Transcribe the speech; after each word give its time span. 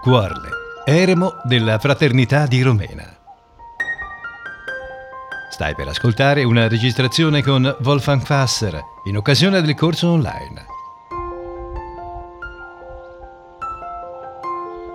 Cuorle, 0.00 0.48
eremo 0.86 1.42
della 1.42 1.78
Fraternità 1.78 2.46
di 2.46 2.62
Romena. 2.62 3.04
Stai 5.50 5.74
per 5.74 5.88
ascoltare 5.88 6.42
una 6.42 6.68
registrazione 6.68 7.42
con 7.42 7.76
Wolfgang 7.82 8.22
Fasser 8.22 8.82
in 9.04 9.18
occasione 9.18 9.60
del 9.60 9.74
corso 9.74 10.08
online. 10.08 10.64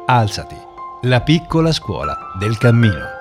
Alzati, 0.07 0.57
la 1.03 1.21
piccola 1.21 1.71
scuola 1.71 2.17
del 2.39 2.57
cammino. 2.57 3.14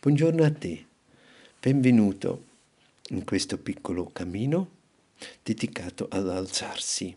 Buongiorno 0.00 0.44
a 0.44 0.52
te, 0.52 0.84
benvenuto 1.58 2.44
in 3.08 3.24
questo 3.24 3.58
piccolo 3.58 4.08
cammino 4.12 4.70
dedicato 5.42 6.06
all'alzarsi. 6.08 7.12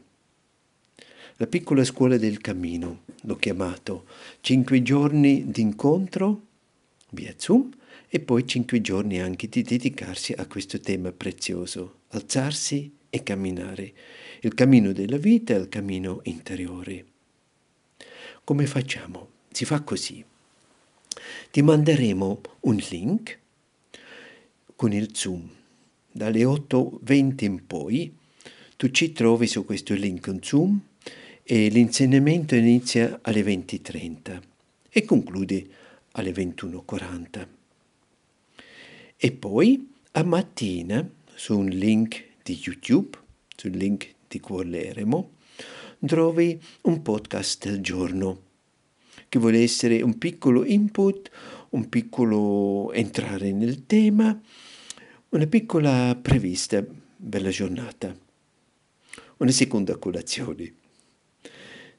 La 1.35 1.45
piccola 1.45 1.83
scuola 1.83 2.17
del 2.17 2.41
cammino, 2.41 3.03
l'ho 3.21 3.35
chiamato 3.35 4.07
cinque 4.41 4.81
giorni 4.81 5.51
di 5.51 5.61
incontro 5.61 6.41
via 7.11 7.35
Zoom 7.37 7.69
e 8.09 8.19
poi 8.19 8.47
cinque 8.47 8.81
giorni 8.81 9.21
anche 9.21 9.47
di 9.47 9.61
dedicarsi 9.61 10.33
a 10.33 10.47
questo 10.47 10.79
tema 10.79 11.11
prezioso, 11.11 11.99
alzarsi 12.07 12.91
e 13.11 13.21
camminare, 13.21 13.93
il 14.39 14.55
cammino 14.55 14.91
della 14.91 15.17
vita 15.17 15.53
e 15.53 15.59
il 15.59 15.69
cammino 15.69 16.21
interiore. 16.23 17.05
Come 18.43 18.65
facciamo? 18.65 19.29
Si 19.51 19.65
fa 19.65 19.81
così 19.81 20.25
ti 21.51 21.61
manderemo 21.61 22.41
un 22.61 22.75
link 22.89 23.39
con 24.75 24.93
il 24.93 25.15
Zoom. 25.15 25.49
Dalle 26.11 26.43
8.20 26.43 27.43
in 27.43 27.65
poi 27.65 28.15
tu 28.75 28.89
ci 28.89 29.11
trovi 29.11 29.47
su 29.47 29.63
questo 29.65 29.93
link 29.93 30.21
con 30.21 30.41
Zoom 30.41 30.79
e 31.43 31.69
l'insegnamento 31.69 32.55
inizia 32.55 33.19
alle 33.21 33.41
20.30 33.41 34.41
e 34.89 35.05
conclude 35.05 35.67
alle 36.11 36.31
21.40. 36.31 37.47
E 39.17 39.31
poi 39.31 39.89
a 40.13 40.23
mattina 40.23 41.07
su 41.33 41.57
un 41.57 41.67
link 41.67 42.25
di 42.43 42.59
YouTube, 42.61 43.17
sul 43.55 43.71
link 43.71 44.13
di 44.27 44.39
Cuorleremo, 44.39 45.31
trovi 46.05 46.59
un 46.83 47.01
podcast 47.01 47.67
del 47.67 47.81
giorno 47.81 48.49
che 49.31 49.39
vuole 49.39 49.61
essere 49.61 50.01
un 50.01 50.17
piccolo 50.17 50.65
input, 50.65 51.31
un 51.69 51.87
piccolo 51.87 52.91
entrare 52.91 53.53
nel 53.53 53.85
tema, 53.85 54.37
una 55.29 55.47
piccola 55.47 56.19
prevista 56.21 56.83
per 56.83 57.41
la 57.41 57.49
giornata, 57.49 58.13
una 59.37 59.51
seconda 59.51 59.95
colazione. 59.95 60.73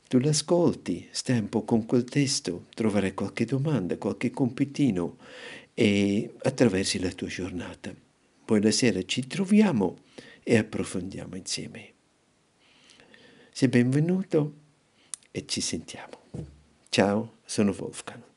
Tu 0.09 0.19
l'ascolti, 0.19 1.09
stai 1.11 1.39
un 1.39 1.49
po' 1.49 1.65
con 1.65 1.87
quel 1.87 2.05
testo, 2.05 2.67
troverai 2.75 3.15
qualche 3.15 3.47
domanda, 3.47 3.97
qualche 3.97 4.31
compitino 4.31 5.17
e 5.73 6.35
attraversi 6.43 6.99
la 6.99 7.13
tua 7.13 7.29
giornata. 7.29 7.95
Poi 8.45 8.61
la 8.61 8.71
sera 8.71 9.03
ci 9.07 9.27
troviamo 9.27 10.01
e 10.43 10.59
approfondiamo 10.59 11.35
insieme. 11.37 11.95
Sei 13.51 13.69
benvenuto 13.69 14.55
e 15.31 15.47
ci 15.47 15.63
sentiamo. 15.63 16.21
Tchau, 16.93 17.27
sono 17.47 17.71
novo 17.71 17.85
Wolfgang. 17.85 18.32